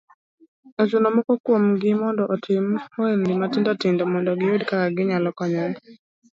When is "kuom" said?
1.43-1.63